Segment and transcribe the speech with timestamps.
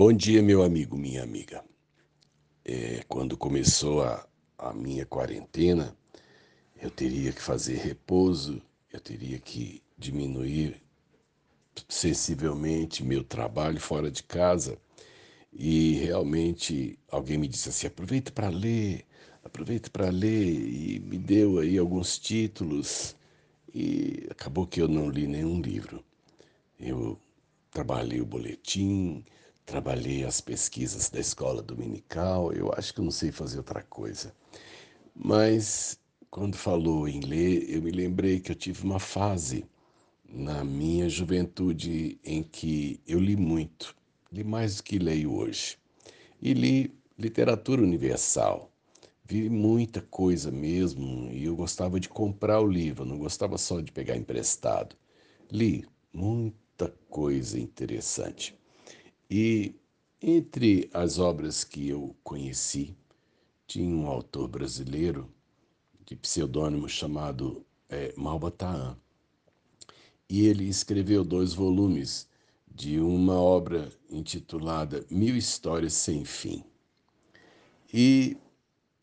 [0.00, 1.62] Bom dia, meu amigo, minha amiga.
[2.64, 4.26] É, quando começou a,
[4.56, 5.94] a minha quarentena,
[6.80, 10.82] eu teria que fazer repouso, eu teria que diminuir
[11.86, 14.78] sensivelmente meu trabalho fora de casa.
[15.52, 19.04] E realmente alguém me disse assim: aproveita para ler,
[19.44, 23.14] aproveita para ler, e me deu aí alguns títulos.
[23.74, 26.02] E acabou que eu não li nenhum livro.
[26.78, 27.20] Eu
[27.70, 29.22] trabalhei o boletim,
[29.70, 34.34] trabalhei as pesquisas da escola dominical, eu acho que eu não sei fazer outra coisa.
[35.14, 35.96] Mas
[36.28, 39.64] quando falou em ler, eu me lembrei que eu tive uma fase
[40.28, 43.94] na minha juventude em que eu li muito,
[44.32, 45.78] li mais do que leio hoje.
[46.42, 48.72] E li literatura universal.
[49.24, 53.92] Vi muita coisa mesmo e eu gostava de comprar o livro, não gostava só de
[53.92, 54.96] pegar emprestado.
[55.48, 58.59] Li muita coisa interessante.
[59.30, 59.76] E
[60.20, 62.96] entre as obras que eu conheci,
[63.64, 65.32] tinha um autor brasileiro
[66.04, 68.98] de pseudônimo chamado é, Malbataan.
[70.28, 72.28] E ele escreveu dois volumes
[72.66, 76.64] de uma obra intitulada Mil Histórias Sem Fim.
[77.94, 78.36] E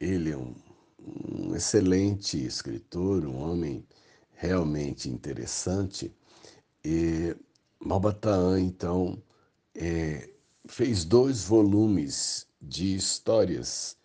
[0.00, 0.54] ele é um,
[1.00, 3.84] um excelente escritor, um homem
[4.34, 6.12] realmente interessante.
[6.84, 7.36] E
[7.80, 9.20] Malbataan, então,
[9.74, 10.30] é,
[10.66, 13.96] fez dois volumes de histórias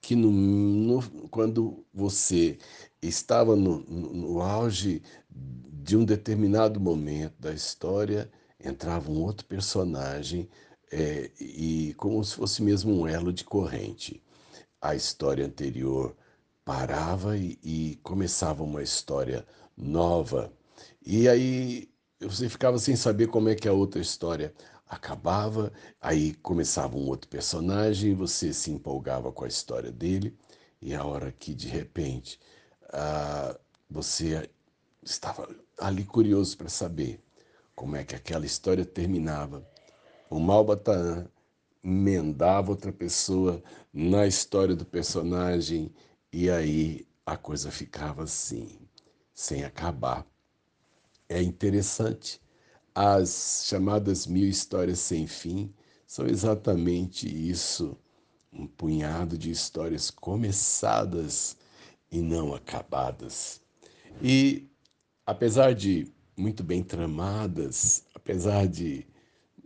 [0.00, 2.58] que no, no, quando você
[3.00, 8.30] estava no, no, auge de um determinado momento da história,
[8.62, 10.48] entrava um outro personagem
[10.92, 14.22] é, e como se fosse mesmo um elo de corrente.
[14.80, 16.14] A história anterior
[16.64, 20.52] parava e, e começava uma história nova.
[21.04, 21.88] E aí
[22.20, 24.54] você ficava sem saber como é que a outra história
[24.94, 30.36] acabava, aí começava um outro personagem, você se empolgava com a história dele,
[30.80, 32.40] e a hora que de repente
[32.92, 33.58] ah,
[33.90, 34.48] você
[35.02, 37.20] estava ali curioso para saber
[37.74, 39.66] como é que aquela história terminava,
[40.30, 41.26] o Malbataan
[41.82, 43.62] emendava outra pessoa
[43.92, 45.92] na história do personagem,
[46.32, 48.78] e aí a coisa ficava assim,
[49.34, 50.26] sem acabar.
[51.28, 52.40] É interessante
[52.94, 55.74] as chamadas mil histórias sem fim
[56.06, 57.98] são exatamente isso,
[58.52, 61.56] um punhado de histórias começadas
[62.10, 63.60] e não acabadas.
[64.22, 64.68] E
[65.26, 66.06] apesar de
[66.36, 69.04] muito bem tramadas, apesar de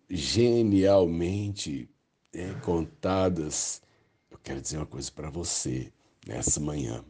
[0.08, 1.90] genialmente
[2.32, 3.82] é, contadas,
[4.30, 5.92] eu quero dizer uma coisa para você
[6.26, 7.04] nessa manhã.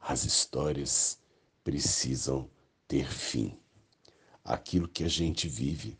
[0.00, 1.20] As histórias
[1.62, 2.50] precisam
[2.88, 3.56] ter fim
[4.46, 5.98] aquilo que a gente vive,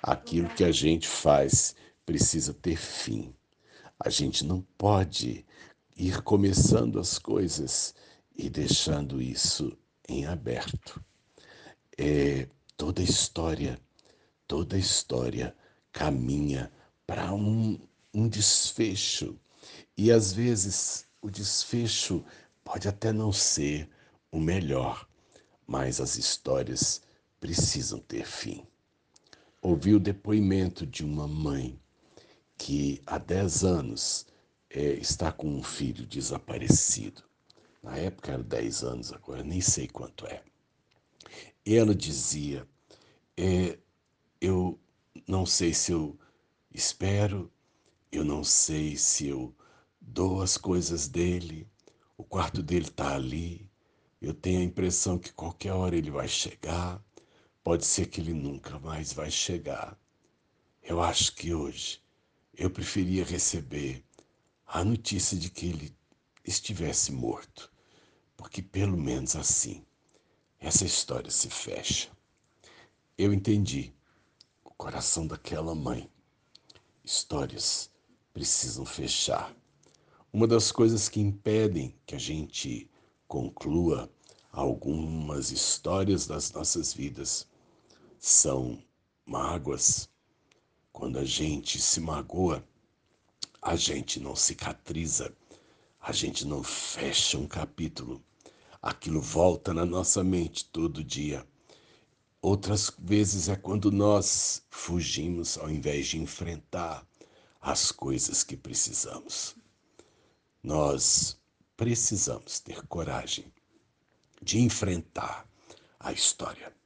[0.00, 1.74] aquilo que a gente faz
[2.06, 3.34] precisa ter fim.
[3.98, 5.44] A gente não pode
[5.96, 7.94] ir começando as coisas
[8.36, 9.76] e deixando isso
[10.08, 11.04] em aberto.
[11.98, 13.76] É, toda história,
[14.46, 15.54] toda história
[15.90, 16.70] caminha
[17.04, 17.80] para um,
[18.14, 19.36] um desfecho.
[19.96, 22.24] E às vezes o desfecho
[22.62, 23.90] pode até não ser
[24.30, 25.08] o melhor,
[25.66, 27.02] mas as histórias
[27.40, 28.66] precisam ter fim.
[29.60, 31.78] Ouvi o depoimento de uma mãe
[32.56, 34.26] que há 10 anos
[34.70, 37.22] é, está com um filho desaparecido.
[37.82, 40.42] Na época era 10 anos, agora nem sei quanto é.
[41.64, 42.66] Ela dizia:
[43.36, 43.78] é,
[44.40, 44.78] Eu
[45.26, 46.18] não sei se eu
[46.72, 47.50] espero,
[48.10, 49.54] eu não sei se eu
[50.00, 51.68] dou as coisas dele,
[52.16, 53.70] o quarto dele está ali,
[54.20, 57.02] eu tenho a impressão que qualquer hora ele vai chegar.
[57.68, 59.94] Pode ser que ele nunca mais vai chegar.
[60.82, 62.02] Eu acho que hoje
[62.56, 64.02] eu preferia receber
[64.66, 65.94] a notícia de que ele
[66.42, 67.70] estivesse morto,
[68.38, 69.84] porque pelo menos assim
[70.58, 72.08] essa história se fecha.
[73.18, 73.92] Eu entendi
[74.64, 76.10] o coração daquela mãe.
[77.04, 77.90] Histórias
[78.32, 79.54] precisam fechar.
[80.32, 82.90] Uma das coisas que impedem que a gente
[83.26, 84.10] conclua
[84.50, 87.46] algumas histórias das nossas vidas
[88.18, 88.82] são
[89.24, 90.08] mágoas.
[90.92, 92.64] Quando a gente se magoa,
[93.62, 95.32] a gente não cicatriza,
[96.00, 98.22] a gente não fecha um capítulo.
[98.80, 101.46] Aquilo volta na nossa mente todo dia.
[102.40, 107.06] Outras vezes é quando nós fugimos ao invés de enfrentar
[107.60, 109.56] as coisas que precisamos.
[110.62, 111.36] Nós
[111.76, 113.52] precisamos ter coragem
[114.40, 115.48] de enfrentar
[115.98, 116.77] a história.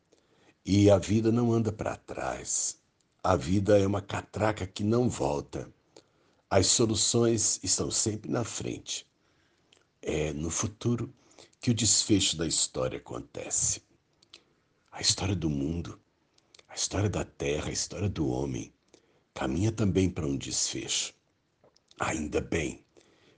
[0.64, 2.79] E a vida não anda para trás,
[3.25, 5.69] A vida é uma catraca que não volta.
[6.49, 9.05] As soluções estão sempre na frente.
[10.00, 11.12] É no futuro
[11.61, 13.82] que o desfecho da história acontece.
[14.93, 15.99] A história do mundo,
[16.69, 18.73] a história da terra, a história do homem
[19.35, 21.12] caminha também para um desfecho.
[21.99, 22.85] Ainda bem,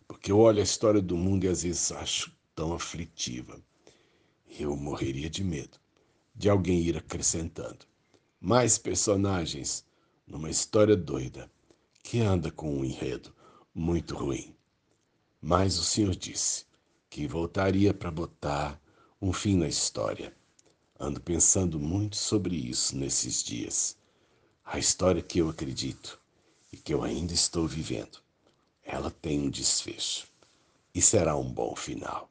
[0.06, 3.58] porque eu olho a história do mundo e às vezes acho tão aflitiva.
[4.46, 5.83] Eu morreria de medo
[6.34, 7.86] de alguém ir acrescentando
[8.40, 9.86] mais personagens
[10.26, 11.50] numa história doida
[12.02, 13.34] que anda com um enredo
[13.74, 14.54] muito ruim.
[15.40, 16.66] Mas o Senhor disse
[17.08, 18.78] que voltaria para botar
[19.20, 20.36] um fim na história.
[21.00, 23.96] Ando pensando muito sobre isso nesses dias.
[24.62, 26.20] A história que eu acredito
[26.70, 28.18] e que eu ainda estou vivendo,
[28.82, 30.26] ela tem um desfecho
[30.94, 32.30] e será um bom final.